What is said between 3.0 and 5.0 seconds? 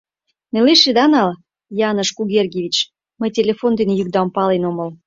мый телефон дене йӱкдам пален омыл.